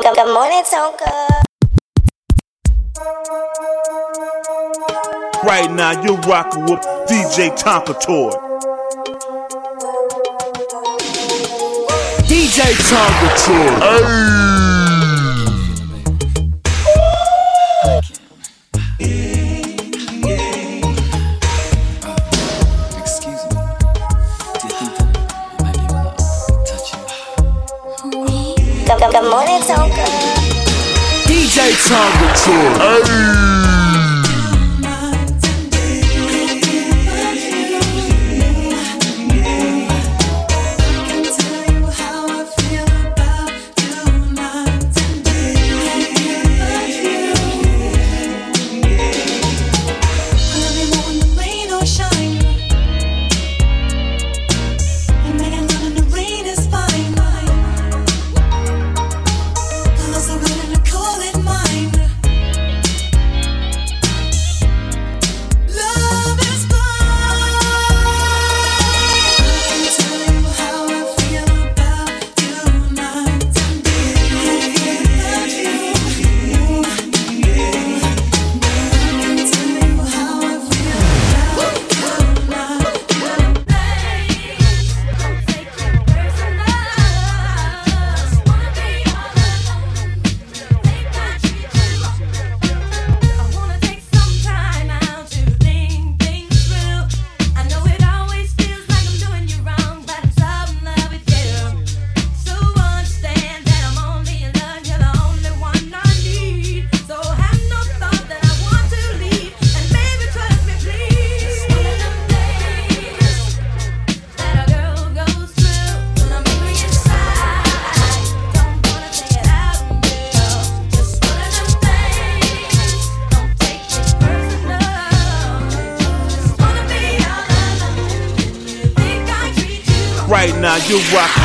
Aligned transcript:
Good, 0.00 0.14
good, 0.14 0.26
good 0.26 0.32
morning, 0.32 0.62
Tonka. 0.62 1.10
Right 5.42 5.68
now, 5.72 6.00
you're 6.02 6.16
rocking 6.18 6.66
with 6.66 6.80
DJ 7.08 7.50
Tonka 7.58 8.00
Toy. 8.00 8.30
DJ 12.28 12.74
Tonka 12.88 13.44
Toy. 13.44 13.80
Hey. 13.80 14.57
Conservatory. 31.88 32.76
Hey. 32.76 33.57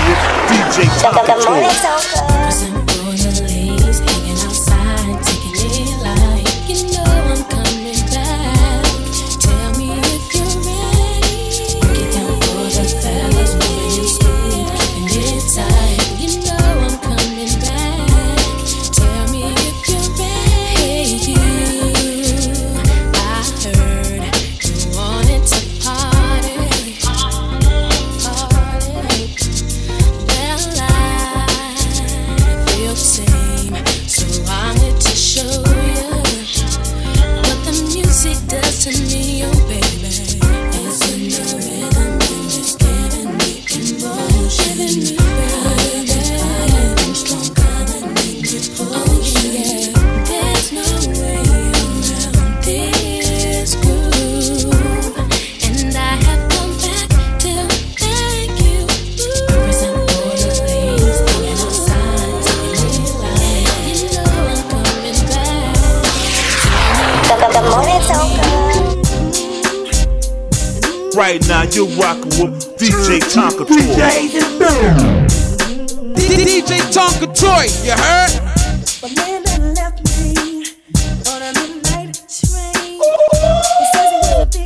with 0.05 0.17
DJ 0.49 0.87
Top 1.01 2.42
Right 71.15 71.41
now, 71.47 71.63
you're 71.63 71.87
rocking 71.97 72.29
with 72.37 72.77
DJ 72.77 73.19
Tonka 73.33 73.65
Toy. 73.65 73.75
DJ 76.13 76.77
Tonka 76.93 77.27
Toy, 77.33 77.65
you 77.83 77.93
heard? 77.97 78.31
Left 79.73 80.03
me 80.19 80.29
on 81.27 81.41
a 81.41 81.51
midnight 81.57 82.13
train. 82.29 83.01
He 83.01 83.85
says 83.91 84.53
he 84.53 84.65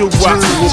you're 0.00 0.08
rocking 0.08 0.62
with 0.62 0.72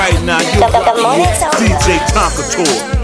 Right 0.00 0.24
now. 0.24 0.40
You're 0.40 0.60
the, 0.60 0.78
the 0.78 0.78
rocking 0.78 1.02
morning 1.02 1.26
with 1.26 1.36
DJ 1.60 1.98
Tonka 2.08 2.54
Toy. 2.56 2.99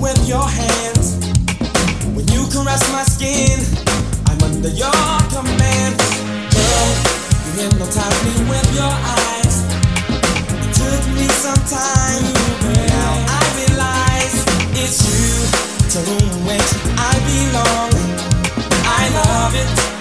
With 0.00 0.28
your 0.28 0.46
hands. 0.46 1.16
When 2.14 2.26
you 2.28 2.46
caress 2.50 2.82
my 2.92 3.02
skin, 3.04 3.58
I'm 4.26 4.40
under 4.42 4.68
your 4.68 4.90
command. 5.28 6.00
Hypnotize 7.56 8.24
me 8.24 8.48
with 8.48 8.74
your 8.74 8.88
eyes. 8.88 9.56
Took 10.78 11.02
me 11.14 11.28
some 11.28 11.62
time. 11.68 12.24
Realize 13.56 14.44
it's 14.80 15.00
you 15.04 15.28
to 15.92 15.98
whom 16.08 16.48
I 16.96 17.14
belong. 17.28 17.92
I 18.84 19.08
love 19.14 19.54
it. 19.54 19.99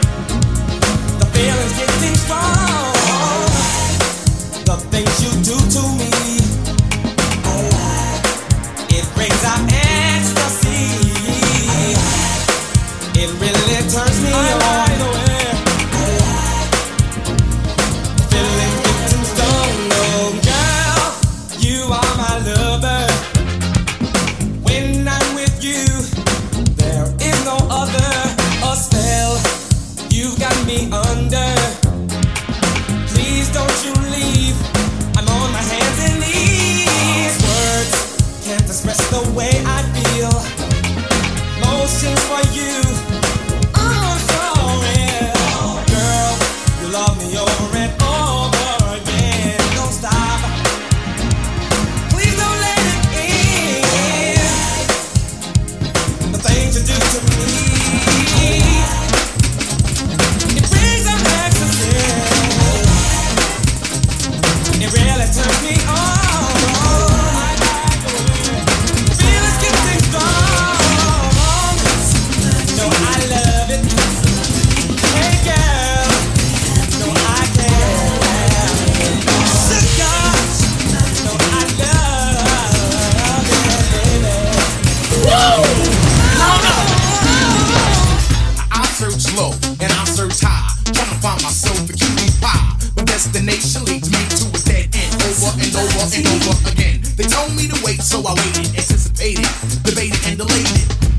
So 98.19 98.27
I 98.27 98.33
waited, 98.35 98.67
anticipated, 98.75 99.47
debated 99.83 100.19
and 100.27 100.37
delayed 100.37 100.67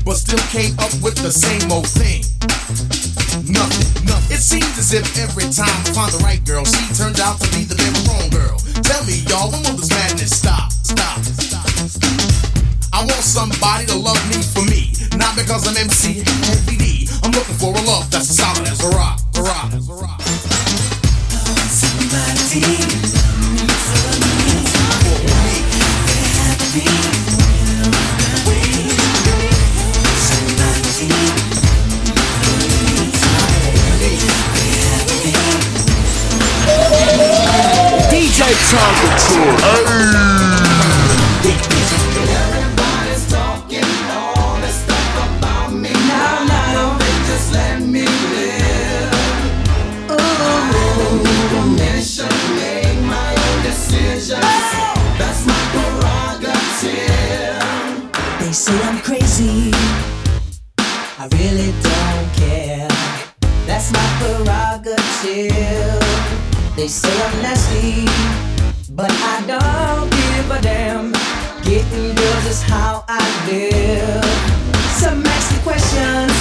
but 0.05 0.17
still 0.17 0.41
came 0.49 0.73
up 0.77 0.93
with 1.01 1.15
the 1.21 1.31
same 1.31 1.71
old 1.71 1.87
thing. 1.87 2.25
Nothing, 3.45 3.89
nothing. 4.05 4.33
It 4.33 4.41
seems 4.41 4.73
as 4.77 4.93
if 4.93 5.05
every 5.17 5.49
time 5.49 5.69
I 5.69 5.93
find 5.93 6.11
the 6.13 6.21
right 6.21 6.41
girl, 6.45 6.65
she 6.65 6.81
turns 6.93 7.19
out 7.21 7.39
to 7.41 7.47
be 7.53 7.65
the 7.65 7.77
very 7.77 8.01
wrong 8.09 8.29
girl. 8.29 8.57
Tell 8.81 9.01
me, 9.05 9.21
y'all, 9.29 9.49
when 9.49 9.61
will 9.65 9.77
this 9.77 9.89
madness 9.89 10.33
stop? 10.33 10.71
Stop, 10.71 11.21
stop. 11.41 11.65
I 12.93 13.05
want 13.05 13.23
somebody 13.25 13.85
to 13.93 13.97
love 13.97 14.21
me 14.29 14.41
for 14.41 14.65
me, 14.65 14.93
not 15.17 15.37
because 15.37 15.65
I'm 15.69 15.77
MC 15.77 16.21
Heavy 16.25 16.77
D. 16.77 17.09
I'm 17.23 17.31
looking 17.31 17.57
for 17.61 17.73
a 17.73 17.81
love 17.85 18.09
that's 18.09 18.29
solid 18.29 18.67
as 18.67 18.81
a 18.81 18.89
rock, 18.89 19.21
a 19.37 19.41
rock, 19.41 19.73
as 19.73 19.89
a 19.89 19.93
rock. 19.93 20.21
DJ 26.71 26.79
Tonka 38.69 39.09
Tour. 39.19 39.51
They 40.31 40.50
That's 63.81 63.93
my 63.97 64.09
prerogative. 64.21 66.05
They 66.75 66.87
say 66.87 67.09
I'm 67.09 67.41
nasty, 67.41 68.05
but 68.93 69.09
I 69.09 69.41
don't 69.49 70.07
give 70.11 70.51
a 70.51 70.61
damn. 70.61 71.11
Getting 71.63 72.13
girls 72.13 72.45
is 72.45 72.61
how 72.61 73.03
I 73.07 73.17
live. 73.49 74.23
Some 75.01 75.25
ask 75.25 75.51
me 75.51 75.57
questions. 75.65 76.31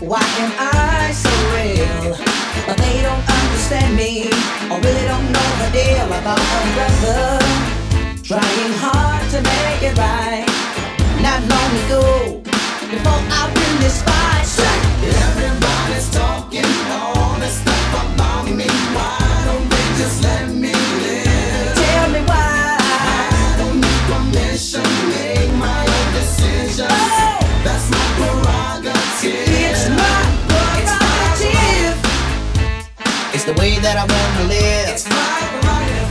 Why 0.00 0.24
am 0.40 0.52
I 0.56 1.12
so 1.12 1.28
real? 1.52 2.16
But 2.64 2.78
they 2.78 3.02
don't 3.04 3.20
understand 3.20 3.94
me, 3.94 4.32
or 4.72 4.80
really 4.80 5.04
don't 5.12 5.28
know 5.28 5.48
the 5.60 5.68
deal 5.76 6.08
about 6.08 6.40
a 6.40 6.60
brother. 6.72 7.36
Trying 8.24 8.72
hard 8.80 9.28
to 9.28 9.42
make 9.44 9.92
it 9.92 9.98
right. 10.00 10.48
Not 11.20 11.44
long 11.52 11.72
ago, 11.84 12.40
before 12.88 13.20
I 13.28 13.52
win 13.52 13.74
this 13.84 14.00
fight, 14.00 14.48
everybody's 15.04 16.08
talking 16.10 16.31
the 33.54 33.60
way 33.60 33.78
that 33.78 33.96
I 33.96 34.04
wanna 34.04 34.44
live. 34.48 34.88
It's 34.88 35.04
my 35.08 35.16
prerogative. 35.60 36.10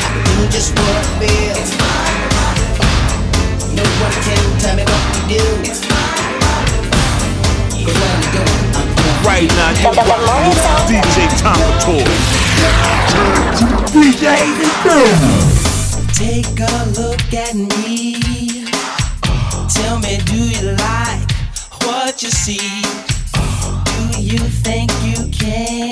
I 0.00 0.10
do 0.26 0.36
just 0.50 0.70
what 0.78 0.94
I 0.96 1.04
feel. 1.20 1.56
It's 1.60 1.74
my 1.78 1.88
prerogative. 2.38 3.74
No 3.78 3.84
one 4.04 4.16
can 4.26 4.44
tell 4.58 4.76
me 4.76 4.84
what 4.90 5.04
to 5.14 5.20
do. 5.28 5.42
It's 5.70 5.82
my 5.86 6.02
prerogative. 6.40 6.90
'Cause 7.84 7.96
when 8.00 8.10
I'm 8.16 8.26
doing, 8.34 8.60
I'm 8.78 8.88
doing. 8.96 9.22
Right 9.30 9.50
now, 9.58 9.70
you're 9.70 9.94
The- 9.94 10.00
the 10.00 10.06
morning 10.08 10.26
rocking 10.26 10.48
with 10.50 10.88
DJ 10.88 11.26
Tonka 11.40 11.70
Tour. 11.84 12.06
Take 16.14 16.60
a 16.60 16.76
look 16.98 17.32
at 17.34 17.54
me. 17.54 17.96
Tell 19.74 19.98
me, 19.98 20.18
do 20.26 20.36
you 20.36 20.76
like 20.86 21.22
what 21.84 22.22
you 22.22 22.30
see? 22.30 22.82
Do 24.12 24.20
you 24.20 24.38
think 24.64 24.90
you 25.02 25.18
can? 25.40 25.89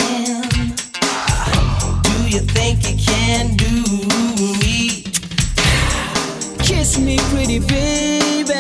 do 3.57 3.83
me. 4.59 5.03
Kiss 6.61 6.99
me, 6.99 7.19
pretty 7.31 7.59
baby. 7.59 8.55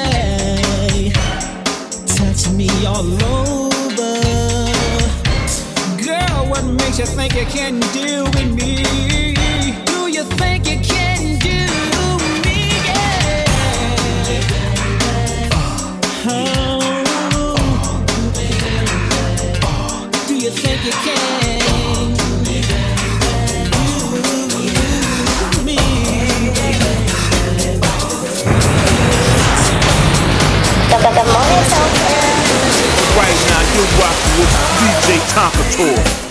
Touch 2.06 2.50
me 2.50 2.68
all 2.84 3.08
over. 3.24 4.20
Girl, 6.04 6.46
what 6.50 6.64
makes 6.64 6.98
you 6.98 7.06
think 7.06 7.34
you 7.34 7.46
can 7.46 7.80
do 7.94 8.27
still 33.78 34.00
rocking 34.00 34.40
with 34.40 34.50
DJ 34.80 35.18
Tonka 35.32 35.76
Tour. 35.76 36.27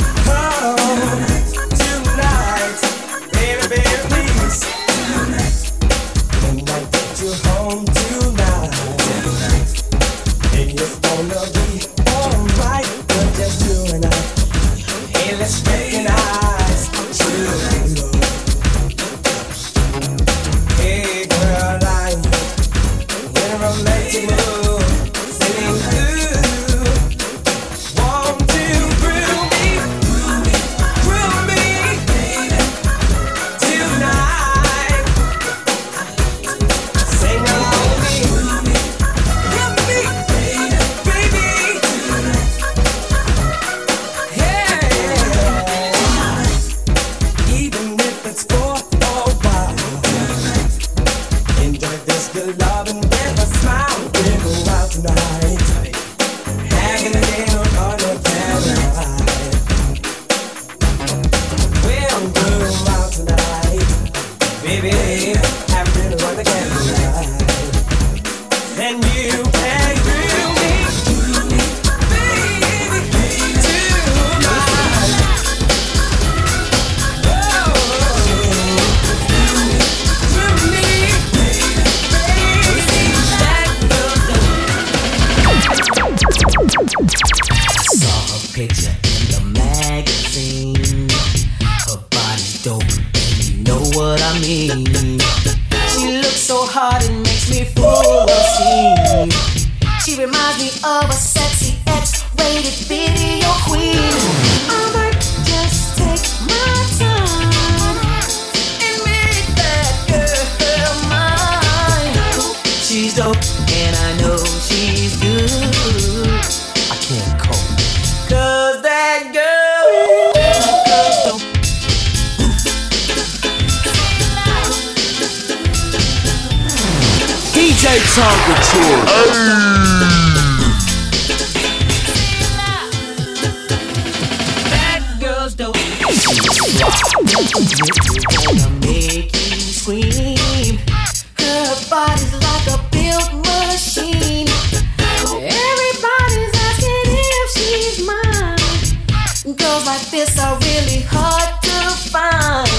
really 150.80 151.02
hard 151.10 151.50
to 151.64 151.78
find. 152.14 152.70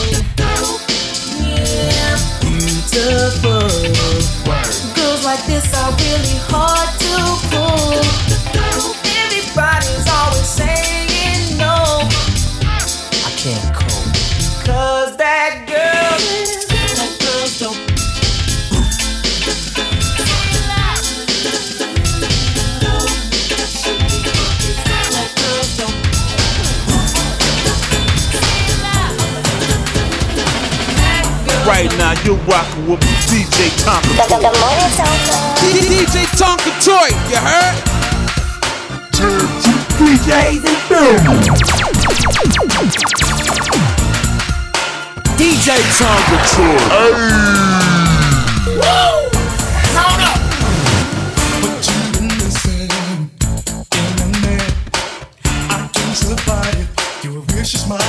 Yeah, 1.43 2.15
beautiful. 2.41 3.67
Girls 4.95 5.25
like 5.25 5.45
this 5.47 5.67
are 5.75 5.93
really 5.99 6.39
hard 6.47 6.89
to 7.03 7.48
right 31.69 31.93
now 31.99 32.17
you're 32.25 32.41
rocking 32.49 32.89
with 32.89 33.01
me, 33.05 33.13
DJ 33.29 33.69
Tonka. 33.85 34.09
The, 34.17 34.25
the, 34.25 34.39
the 34.41 34.53
morning 34.57 34.93
Tonka. 34.97 35.37
DJ 35.61 36.25
Tonka 36.41 36.73
Toy, 36.81 37.13
you 37.29 37.37
heard? 37.37 37.77
DJs 39.99 40.65
and. 40.65 40.79
DJ 45.37 45.69
Tonka 45.99 46.39
Toy. 46.55 46.79
Hey. 46.89 47.13
Woo! 48.81 49.29
Sound 49.93 50.23
up. 50.25 50.41
But 51.61 51.85
you've 51.85 52.13
been 52.15 52.29
missing 52.39 52.89
in. 52.97 53.19
I 55.69 55.73
survive. 56.15 56.89
You 57.23 57.43
vicious. 57.43 58.08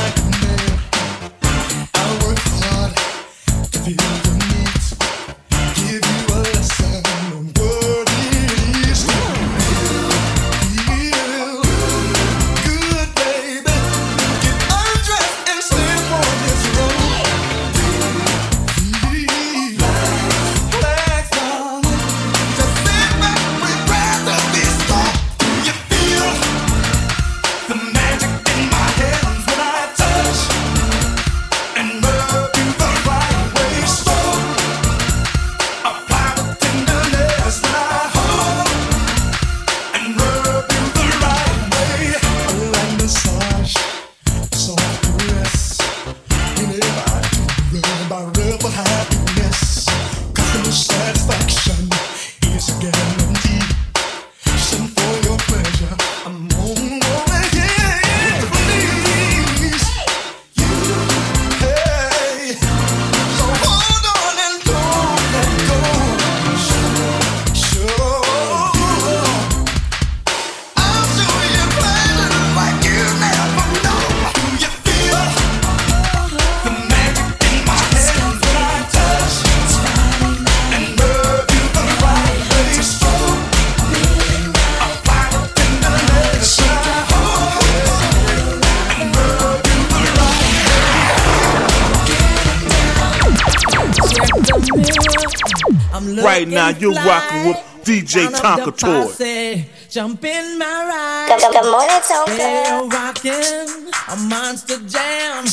right 96.23 96.47
now 96.47 96.69
you're 96.69 96.93
rocking 96.93 97.47
with 97.47 97.58
DJ 97.84 98.27
Tonka 98.27 98.71
Toy. 98.77 99.65
Jump 99.89 100.23
in 100.23 100.58
my 100.60 100.65
ride. 100.65 101.39
Good, 101.39 101.51
good 101.51 101.71
morning, 101.71 102.01
Tonka. 102.10 102.38
They're 102.38 102.84
rocking 102.84 103.91
a 104.08 104.15
monster 104.29 104.79
jam. 104.88 105.45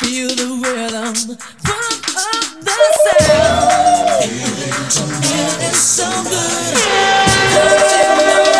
Feel 0.00 0.28
the 0.28 0.46
rhythm. 0.62 1.36
Pump 1.62 2.04
up 2.16 2.46
the 2.60 2.76
sound. 3.04 4.24
Feeling 5.22 5.74
so 5.74 6.08
good. 6.24 6.74
Don't 7.54 7.90
you 7.92 8.44
know? 8.44 8.53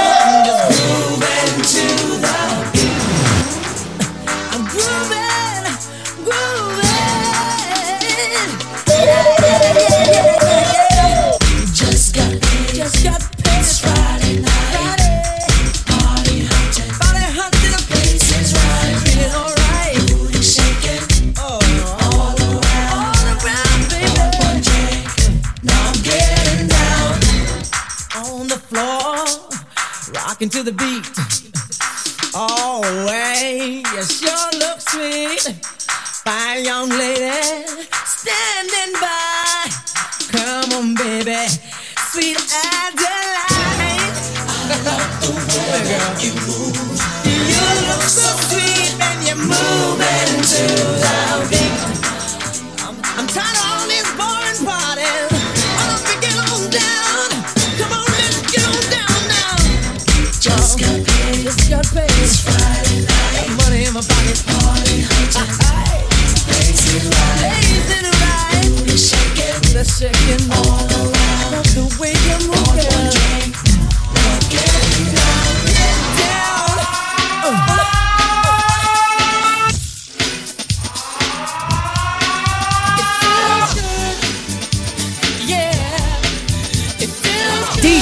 Into 30.44 30.62
the 30.62 30.73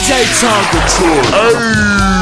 DJ 0.02 0.26
Tonka 0.40 0.80
Tour. 0.88 1.22
Hey. 1.30 2.21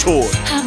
torch. 0.00 0.59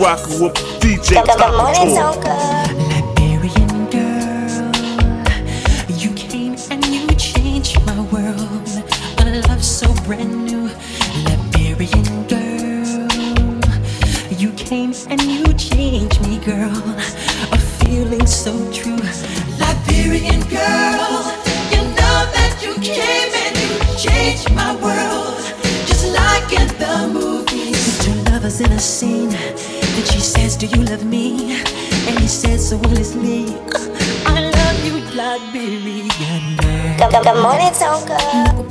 Me? 0.00 0.04
now 0.04 0.16
you're 0.18 0.26
rocking 0.26 0.40
with 0.42 0.54
DJ 0.80 1.24
Good, 1.24 1.38
good 1.38 1.56
morning, 1.56 1.96
Tonka 1.96 2.22
Toy. 2.22 2.22
Tonka. 2.22 2.86
Liberian 2.90 3.90
girl, 3.90 4.72
you 5.98 6.12
came 6.14 6.56
and 6.70 6.86
you 6.86 7.06
changed 7.16 7.84
my 7.86 8.00
world. 8.12 8.68
A 9.20 9.42
love 9.48 9.64
so 9.64 9.92
brand 10.04 10.44
new. 10.46 10.70
Liberian 11.24 12.26
girl, 12.28 13.08
you 14.38 14.52
came 14.52 14.94
and 15.08 15.22
you 15.22 15.52
changed 15.54 16.20
me, 16.22 16.38
girl. 16.44 16.82
A 17.52 17.58
feeling 17.58 18.26
so 18.26 18.52
true. 18.72 18.96
Liberian 19.58 20.40
girl, 20.48 21.32
you 21.72 21.82
know 21.98 22.18
that 22.36 22.58
you 22.62 22.74
came 22.80 23.32
and 23.44 23.56
you 23.58 23.98
changed 23.98 24.50
my 24.54 24.74
world. 24.76 25.38
Just 25.86 26.06
like 26.14 26.52
in 26.52 26.68
the 26.78 27.08
movies. 27.12 27.98
Two 28.04 28.12
lovers 28.32 28.60
in 28.60 28.72
a 28.72 28.78
scene. 28.80 29.32
Then 29.96 30.04
she 30.04 30.20
says, 30.20 30.56
Do 30.56 30.66
you 30.66 30.82
love 30.84 31.06
me? 31.06 31.56
And 32.06 32.18
he 32.18 32.28
says 32.28 32.68
so 32.68 32.76
willingly, 32.76 33.46
I 34.26 34.40
love 34.52 34.84
you, 34.84 35.00
Liberian. 35.16 36.56
Good, 36.98 37.12
good, 37.12 37.24
good 37.24 37.40
morning, 37.42 37.72
Tonka. 37.72 38.65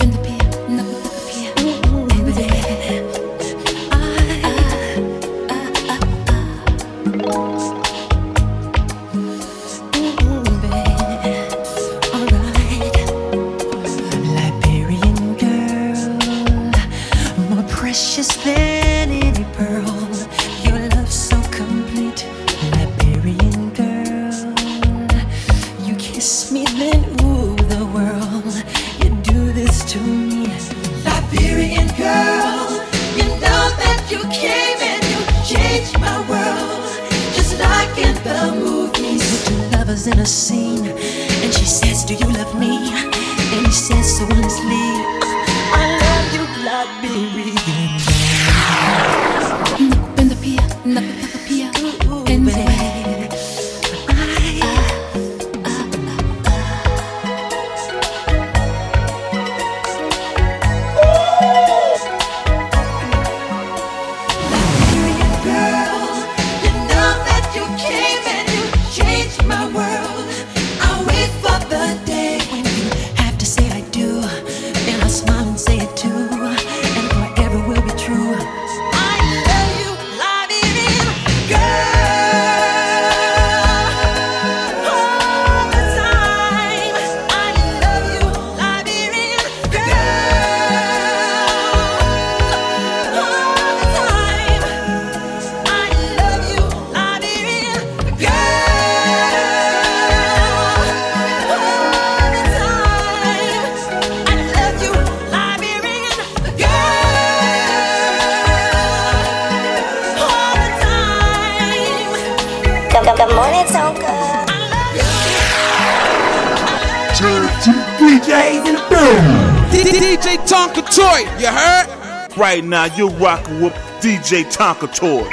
Right 122.56 122.64
now 122.64 122.86
you're 122.95 123.10
rocking 123.10 123.60
with 123.62 123.74
DJ 123.99 124.45
Tonka 124.45 124.88
Toy. 124.95 125.28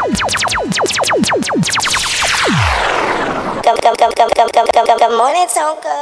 Good 3.63 5.17
morning, 5.17 5.47
Tonka. 5.47 6.02